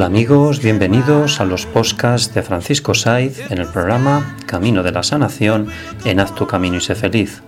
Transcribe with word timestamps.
Hola 0.00 0.06
amigos, 0.06 0.62
bienvenidos 0.62 1.42
a 1.42 1.44
los 1.44 1.66
podcasts 1.66 2.32
de 2.32 2.42
Francisco 2.42 2.94
Saiz 2.94 3.38
en 3.50 3.58
el 3.58 3.66
programa 3.66 4.34
Camino 4.46 4.82
de 4.82 4.92
la 4.92 5.02
Sanación 5.02 5.68
en 6.06 6.20
Haz 6.20 6.34
tu 6.34 6.46
Camino 6.46 6.78
y 6.78 6.80
sé 6.80 6.94
feliz. 6.94 7.42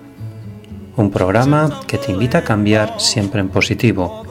Un 0.97 1.11
programa 1.11 1.81
que 1.87 1.97
te 1.97 2.13
invita 2.13 2.37
a 2.37 2.45
cambiar 2.45 3.01
siempre 3.01 3.41
en 3.41 3.49
positivo. 3.49 4.23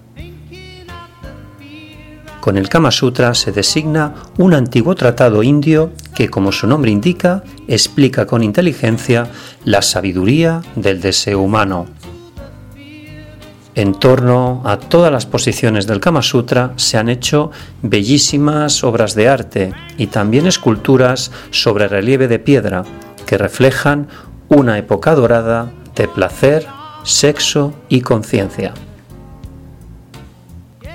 Con 2.41 2.59
el 2.59 2.69
Kama 2.69 2.91
Sutra 2.91 3.35
se 3.35 3.53
designa 3.53 4.15
un 4.39 4.55
antiguo 4.55 4.97
tratado 4.97 5.45
indio 5.45 5.93
que, 6.17 6.31
como 6.31 6.51
su 6.51 6.67
nombre 6.67 6.91
indica, 6.91 7.45
explica 7.69 8.27
con 8.27 8.43
inteligencia 8.43 9.29
la 9.65 9.83
sabiduría 9.83 10.63
del 10.75 11.01
deseo 11.01 11.41
humano. 11.41 11.87
En 13.79 13.95
torno 13.95 14.61
a 14.65 14.81
todas 14.81 15.13
las 15.13 15.25
posiciones 15.25 15.87
del 15.87 16.01
Kama 16.01 16.21
Sutra 16.21 16.73
se 16.75 16.99
han 16.99 17.09
hecho 17.09 17.53
bellísimas 17.81 18.83
obras 18.83 19.15
de 19.15 19.29
arte 19.29 19.73
y 19.97 20.09
también 20.09 20.49
esculturas 20.49 21.31
sobre 21.53 21.87
relieve 21.87 22.27
de 22.27 22.41
piedra 22.41 22.83
que 23.25 23.39
reflejan 23.39 24.09
una 24.49 24.79
época 24.79 25.15
dorada 25.15 25.71
de 25.95 26.09
placer, 26.09 26.67
sexo 27.05 27.73
y 27.89 28.01
conciencia. 28.01 28.75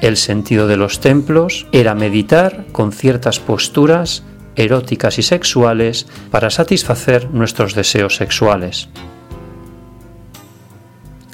El 0.01 0.17
sentido 0.17 0.67
de 0.67 0.75
los 0.75 0.99
templos 0.99 1.67
era 1.71 1.95
meditar 1.95 2.65
con 2.73 2.91
ciertas 2.91 3.39
posturas 3.39 4.23
eróticas 4.57 5.19
y 5.19 5.23
sexuales 5.23 6.05
para 6.31 6.49
satisfacer 6.49 7.29
nuestros 7.29 7.75
deseos 7.75 8.17
sexuales. 8.17 8.89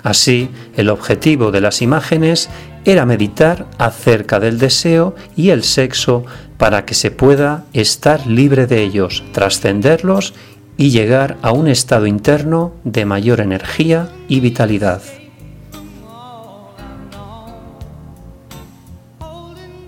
Así, 0.04 0.50
el 0.76 0.90
objetivo 0.90 1.52
de 1.52 1.62
las 1.62 1.82
imágenes 1.82 2.50
era 2.86 3.06
meditar 3.06 3.68
acerca 3.78 4.40
del 4.40 4.58
deseo 4.58 5.16
y 5.36 5.50
el 5.50 5.64
sexo 5.64 6.26
para 6.58 6.86
que 6.86 6.94
se 6.94 7.12
pueda 7.12 7.66
estar 7.74 8.26
libre 8.28 8.68
de 8.68 8.82
ellos, 8.82 9.24
trascenderlos 9.32 10.34
y 10.78 10.92
llegar 10.92 11.38
a 11.42 11.52
un 11.52 11.68
estado 11.68 12.06
interno 12.06 12.74
de 12.84 13.06
mayor 13.06 13.42
energía 13.42 14.09
y 14.28 14.40
vitalidad. 14.40 15.02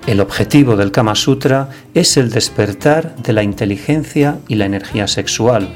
El 0.08 0.20
objetivo 0.20 0.76
del 0.76 0.92
Kama 0.92 1.16
Sutra 1.16 1.70
es 1.94 2.18
el 2.18 2.32
despertar 2.32 3.16
de 3.18 3.34
la 3.34 3.44
inteligencia 3.44 4.40
y 4.48 4.56
la 4.56 4.66
energía 4.66 5.08
sexual, 5.08 5.70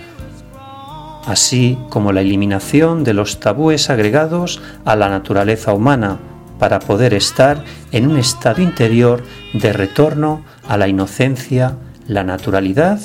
así 1.25 1.77
como 1.89 2.11
la 2.11 2.21
eliminación 2.21 3.03
de 3.03 3.13
los 3.13 3.39
tabúes 3.39 3.89
agregados 3.89 4.61
a 4.85 4.95
la 4.95 5.09
naturaleza 5.09 5.73
humana 5.73 6.19
para 6.59 6.79
poder 6.79 7.13
estar 7.13 7.63
en 7.91 8.07
un 8.07 8.17
estado 8.17 8.61
interior 8.61 9.23
de 9.53 9.73
retorno 9.73 10.43
a 10.67 10.77
la 10.77 10.87
inocencia, 10.87 11.75
la 12.07 12.23
naturalidad 12.23 12.99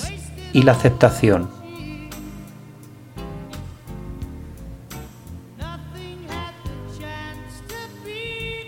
y 0.52 0.62
la 0.62 0.72
aceptación. 0.72 1.60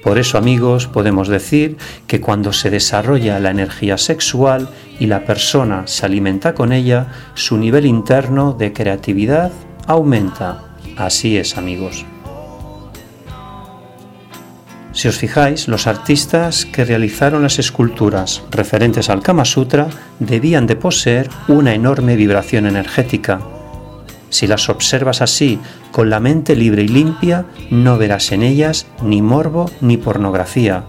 Por 0.02 0.18
eso 0.18 0.36
amigos 0.36 0.88
podemos 0.88 1.28
decir 1.28 1.76
que 2.08 2.20
cuando 2.20 2.52
se 2.52 2.70
desarrolla 2.70 3.38
la 3.38 3.50
energía 3.50 3.98
sexual 3.98 4.68
y 5.02 5.06
la 5.06 5.24
persona 5.24 5.88
se 5.88 6.06
alimenta 6.06 6.54
con 6.54 6.72
ella, 6.72 7.08
su 7.34 7.58
nivel 7.58 7.86
interno 7.86 8.52
de 8.52 8.72
creatividad 8.72 9.50
aumenta. 9.88 10.76
Así 10.96 11.36
es 11.36 11.58
amigos. 11.58 12.06
Si 14.92 15.08
os 15.08 15.16
fijáis, 15.16 15.66
los 15.66 15.88
artistas 15.88 16.66
que 16.66 16.84
realizaron 16.84 17.42
las 17.42 17.58
esculturas 17.58 18.44
referentes 18.52 19.10
al 19.10 19.24
Kama 19.24 19.44
Sutra 19.44 19.88
debían 20.20 20.68
de 20.68 20.76
poseer 20.76 21.28
una 21.48 21.74
enorme 21.74 22.14
vibración 22.14 22.66
energética. 22.66 23.40
Si 24.30 24.46
las 24.46 24.68
observas 24.68 25.20
así, 25.20 25.58
con 25.90 26.10
la 26.10 26.20
mente 26.20 26.54
libre 26.54 26.84
y 26.84 26.88
limpia, 26.88 27.46
no 27.72 27.98
verás 27.98 28.30
en 28.30 28.44
ellas 28.44 28.86
ni 29.02 29.20
morbo 29.20 29.68
ni 29.80 29.96
pornografía, 29.96 30.84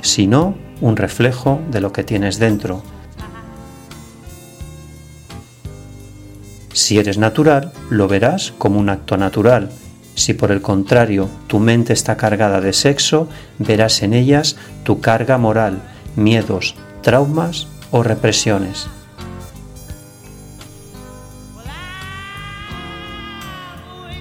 sino 0.00 0.56
un 0.80 0.96
reflejo 0.96 1.60
de 1.70 1.82
lo 1.82 1.92
que 1.92 2.02
tienes 2.02 2.38
dentro. 2.38 2.82
Si 6.78 6.96
eres 6.96 7.18
natural, 7.18 7.72
lo 7.90 8.06
verás 8.06 8.54
como 8.56 8.78
un 8.78 8.88
acto 8.88 9.16
natural. 9.16 9.68
Si 10.14 10.32
por 10.32 10.52
el 10.52 10.62
contrario 10.62 11.28
tu 11.48 11.58
mente 11.58 11.92
está 11.92 12.16
cargada 12.16 12.60
de 12.60 12.72
sexo, 12.72 13.28
verás 13.58 14.00
en 14.04 14.14
ellas 14.14 14.54
tu 14.84 15.00
carga 15.00 15.38
moral, 15.38 15.82
miedos, 16.14 16.76
traumas 17.02 17.66
o 17.90 18.04
represiones. 18.04 18.86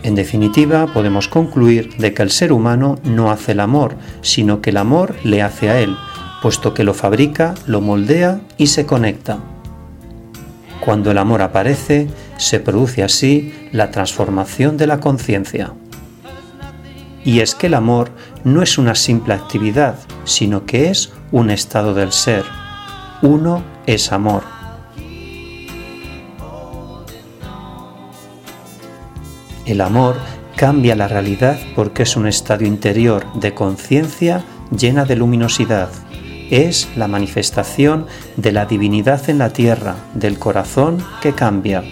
En 0.02 0.16
definitiva, 0.16 0.88
podemos 0.88 1.28
concluir 1.28 1.96
de 1.98 2.16
que 2.16 2.24
el 2.24 2.32
ser 2.32 2.52
humano 2.52 2.98
no 3.04 3.30
hace 3.30 3.52
el 3.52 3.60
amor, 3.60 3.98
sino 4.22 4.62
que 4.62 4.72
el 4.72 4.78
amor 4.78 5.14
le 5.24 5.44
hace 5.44 5.70
a 5.70 5.80
él, 5.80 5.96
puesto 6.42 6.74
que 6.74 6.84
lo 6.84 6.96
fabrica, 6.96 7.54
lo 7.68 7.82
moldea 7.82 8.42
y 8.58 8.66
se 8.66 8.88
conecta. 8.88 9.38
Cuando 10.84 11.12
el 11.12 11.18
amor 11.18 11.42
aparece, 11.42 12.08
se 12.38 12.60
produce 12.60 13.04
así 13.04 13.54
la 13.72 13.92
transformación 13.92 14.78
de 14.78 14.88
la 14.88 15.00
conciencia. 15.00 15.74
Y 17.24 17.42
es 17.42 17.56
que 17.56 17.68
el 17.68 17.74
amor 17.74 18.12
no 18.44 18.62
es 18.62 18.78
una 18.78 18.96
simple 18.96 19.34
actividad, 19.34 19.96
sino 20.24 20.66
que 20.66 20.90
es 20.90 21.12
un 21.32 21.50
estado 21.50 21.94
del 21.94 22.12
ser. 22.14 22.46
Uno 23.22 23.64
es 23.86 24.12
amor. 24.12 24.44
El 29.66 29.82
amor 29.82 30.16
cambia 30.56 30.96
la 30.96 31.10
realidad 31.10 31.60
porque 31.76 32.04
es 32.04 32.16
un 32.16 32.28
estado 32.28 32.64
interior 32.64 33.26
de 33.34 33.54
conciencia 33.54 34.46
llena 34.72 35.04
de 35.04 35.18
luminosidad. 35.18 35.90
Es 36.50 36.88
la 36.96 37.10
manifestación 37.10 38.06
de 38.38 38.54
la 38.54 38.66
divinidad 38.66 39.30
en 39.30 39.40
la 39.40 39.50
tierra, 39.50 39.98
del 40.14 40.40
corazón 40.40 41.04
que 41.22 41.34
cambia. 41.34 41.84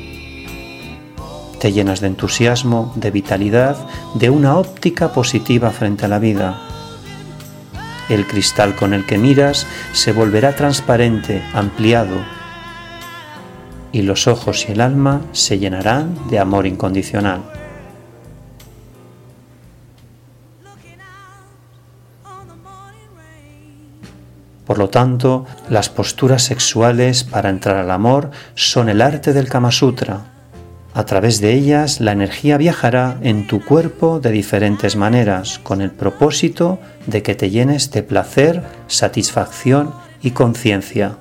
Te 1.60 1.72
llenas 1.72 2.00
de 2.02 2.07
entusiasmo, 2.07 2.94
de 2.96 3.12
vitalidad, 3.12 3.78
de 4.13 4.30
una 4.30 4.57
óptica 4.57 5.13
positiva 5.13 5.72
frente 5.72 6.06
a 6.06 6.07
la 6.07 6.19
vida. 6.19 6.62
El 8.10 8.28
cristal 8.28 8.75
con 8.75 8.94
el 8.94 9.06
que 9.06 9.18
miras 9.18 9.66
se 9.94 10.12
volverá 10.12 10.56
transparente, 10.56 11.42
ampliado, 11.54 12.18
y 13.92 14.02
los 14.02 14.28
ojos 14.28 14.68
y 14.68 14.74
el 14.74 14.81
alma 14.81 15.22
se 15.31 15.57
llenarán 15.57 16.28
de 16.30 16.40
amor 16.40 16.68
incondicional. 16.68 17.42
Por 24.66 24.80
lo 24.80 24.90
tanto, 24.90 25.46
las 25.69 25.90
posturas 25.90 26.44
sexuales 26.44 27.24
para 27.24 27.50
entrar 27.50 27.78
al 27.78 27.92
amor 27.92 28.31
son 28.56 28.90
el 28.90 29.01
arte 29.01 29.31
del 29.31 29.48
Kama 29.48 29.72
Sutra. 29.72 30.35
A 30.95 31.06
través 31.06 31.42
de 31.42 31.51
ellas 31.51 32.00
la 32.00 32.13
energía 32.13 32.57
viajará 32.57 33.18
en 33.21 33.47
tu 33.47 33.62
cuerpo 33.62 34.21
de 34.21 34.31
diferentes 34.31 34.95
maneras 34.95 35.59
con 35.59 35.81
el 35.81 35.92
propósito 35.92 36.80
de 37.06 37.21
que 37.21 37.36
te 37.36 37.50
llenes 37.50 37.92
de 37.92 38.01
placer, 38.01 38.63
satisfacción 38.88 39.94
y 40.21 40.31
conciencia. 40.31 41.18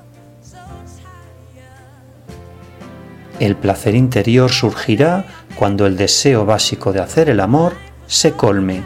El 3.41 3.57
placer 3.57 3.95
interior 3.95 4.49
surgirá 4.49 5.25
cuando 5.57 5.85
el 5.87 5.97
deseo 5.97 6.45
básico 6.45 6.93
de 6.93 7.01
hacer 7.01 7.29
el 7.29 7.41
amor 7.41 7.73
se 8.07 8.31
colme 8.31 8.81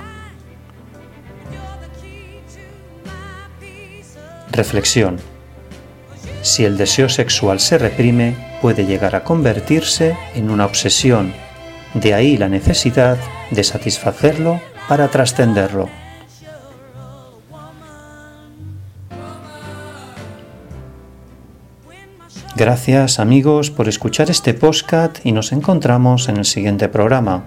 Reflexión. 4.51 5.18
Si 6.42 6.65
el 6.65 6.77
deseo 6.77 7.09
sexual 7.09 7.59
se 7.59 7.77
reprime, 7.77 8.49
puede 8.61 8.85
llegar 8.85 9.15
a 9.15 9.23
convertirse 9.23 10.17
en 10.35 10.50
una 10.50 10.65
obsesión. 10.65 11.33
De 11.94 12.13
ahí 12.13 12.38
la 12.38 12.50
necesidad 12.50 13.17
de 13.51 13.63
satisfacerlo 13.63 14.59
para 14.88 15.07
trascenderlo. 15.09 15.89
Gracias 22.56 23.19
amigos 23.19 23.71
por 23.71 23.88
escuchar 23.88 24.29
este 24.29 24.53
podcast 24.53 25.19
y 25.23 25.31
nos 25.31 25.53
encontramos 25.53 26.27
en 26.27 26.38
el 26.38 26.45
siguiente 26.45 26.89
programa. 26.89 27.45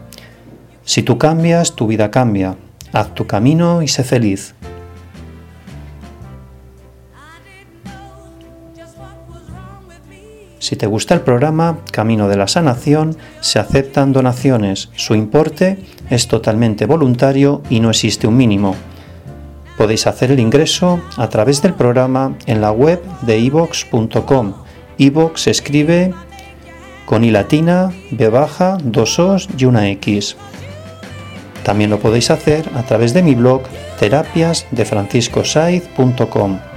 Si 0.85 1.03
tú 1.03 1.19
cambias, 1.19 1.77
tu 1.77 1.87
vida 1.87 2.11
cambia. 2.11 2.57
Haz 2.93 3.15
tu 3.15 3.27
camino 3.27 3.83
y 3.83 3.89
sé 3.89 4.05
feliz. 4.05 4.55
Si 10.63 10.77
te 10.77 10.87
gusta 10.87 11.13
el 11.15 11.21
programa 11.23 11.79
Camino 11.91 12.29
de 12.29 12.37
la 12.37 12.47
Sanación, 12.47 13.17
se 13.41 13.59
aceptan 13.59 14.13
donaciones. 14.13 14.91
Su 14.95 15.17
importe 15.17 15.79
es 16.09 16.29
totalmente 16.29 16.87
voluntario 16.87 17.63
y 17.69 17.81
no 17.81 17.91
existe 17.91 18.29
un 18.29 18.37
mínimo. 18.37 18.77
Podéis 19.77 20.07
hacer 20.07 20.31
el 20.31 20.39
ingreso 20.39 21.01
a 21.17 21.29
través 21.29 21.63
del 21.63 21.75
programa 21.75 22.37
en 22.47 22.61
la 22.61 22.71
web 22.71 23.03
de 23.23 23.41
ivox.com. 23.41 24.55
ivox 24.99 25.49
escribe 25.49 26.15
con 27.07 27.25
i 27.25 27.33
latina, 27.33 27.91
b 28.13 28.29
baja, 28.29 28.79
dos 28.85 29.19
os 29.19 29.49
y 29.59 29.65
una 29.65 29.89
x. 29.89 30.37
También 31.65 31.91
lo 31.91 31.99
podéis 31.99 32.31
hacer 32.31 32.71
a 32.77 32.85
través 32.85 33.13
de 33.15 33.25
mi 33.25 33.35
blog 33.35 33.63
terapiasdefranciscosaiz.com. 33.99 36.72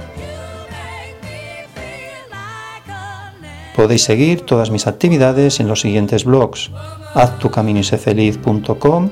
Podéis 3.76 4.04
seguir 4.04 4.40
todas 4.40 4.70
mis 4.70 4.86
actividades 4.86 5.60
en 5.60 5.68
los 5.68 5.82
siguientes 5.82 6.24
blogs: 6.24 6.70
haztucaminosefeliz.com, 7.14 9.10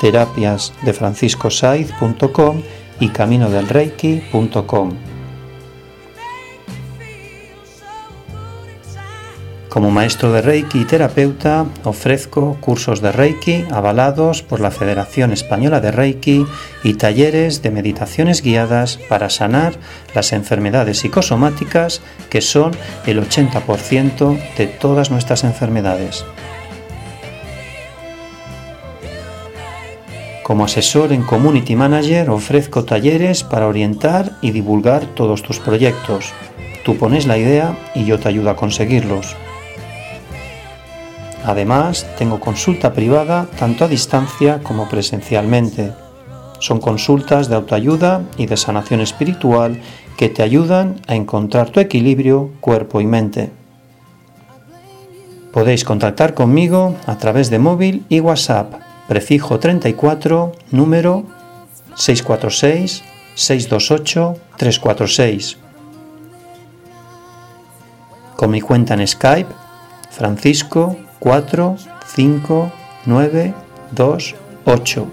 terapiasdefranciscosaiz.com 0.00 2.62
y 3.00 3.08
caminodelreiki.com. 3.10 5.17
Como 9.68 9.90
maestro 9.90 10.32
de 10.32 10.40
Reiki 10.40 10.80
y 10.80 10.84
terapeuta, 10.86 11.66
ofrezco 11.84 12.56
cursos 12.58 13.02
de 13.02 13.12
Reiki 13.12 13.66
avalados 13.70 14.42
por 14.42 14.60
la 14.60 14.70
Federación 14.70 15.30
Española 15.30 15.80
de 15.80 15.90
Reiki 15.90 16.46
y 16.82 16.94
talleres 16.94 17.60
de 17.60 17.70
meditaciones 17.70 18.42
guiadas 18.42 18.96
para 18.96 19.28
sanar 19.28 19.74
las 20.14 20.32
enfermedades 20.32 21.00
psicosomáticas 21.00 22.00
que 22.30 22.40
son 22.40 22.72
el 23.06 23.20
80% 23.20 24.38
de 24.56 24.66
todas 24.68 25.10
nuestras 25.10 25.44
enfermedades. 25.44 26.24
Como 30.42 30.64
asesor 30.64 31.12
en 31.12 31.24
Community 31.24 31.76
Manager 31.76 32.30
ofrezco 32.30 32.86
talleres 32.86 33.44
para 33.44 33.66
orientar 33.66 34.32
y 34.40 34.52
divulgar 34.52 35.04
todos 35.14 35.42
tus 35.42 35.58
proyectos. 35.58 36.32
Tú 36.86 36.96
pones 36.96 37.26
la 37.26 37.36
idea 37.36 37.76
y 37.94 38.06
yo 38.06 38.18
te 38.18 38.30
ayudo 38.30 38.48
a 38.48 38.56
conseguirlos. 38.56 39.36
Además, 41.44 42.06
tengo 42.18 42.40
consulta 42.40 42.92
privada 42.92 43.46
tanto 43.58 43.84
a 43.84 43.88
distancia 43.88 44.60
como 44.62 44.88
presencialmente. 44.88 45.92
Son 46.58 46.80
consultas 46.80 47.48
de 47.48 47.54
autoayuda 47.54 48.22
y 48.36 48.46
de 48.46 48.56
sanación 48.56 49.00
espiritual 49.00 49.80
que 50.16 50.28
te 50.28 50.42
ayudan 50.42 51.00
a 51.06 51.14
encontrar 51.14 51.70
tu 51.70 51.80
equilibrio 51.80 52.50
cuerpo 52.60 53.00
y 53.00 53.06
mente. 53.06 53.50
Podéis 55.52 55.84
contactar 55.84 56.34
conmigo 56.34 56.96
a 57.06 57.16
través 57.16 57.50
de 57.50 57.58
móvil 57.58 58.04
y 58.08 58.20
WhatsApp, 58.20 58.74
prefijo 59.06 59.58
34, 59.58 60.52
número 60.72 61.24
646 61.94 63.02
628 63.34 64.36
346. 64.56 65.56
Con 68.36 68.50
mi 68.50 68.60
cuenta 68.60 68.94
en 68.94 69.06
Skype, 69.06 69.52
Francisco 70.10 70.96
4, 71.18 71.76
5, 72.06 72.72
9, 73.06 73.54
2, 73.92 74.34
8. 74.64 75.06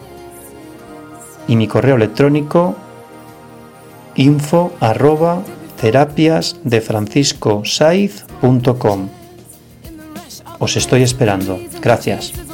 Y 1.47 1.55
mi 1.55 1.67
correo 1.67 1.95
electrónico 1.95 2.75
info 4.15 4.71
arroba 4.79 5.41
terapias 5.79 6.57
Os 10.59 10.77
estoy 10.77 11.03
esperando. 11.03 11.59
Gracias. 11.81 12.44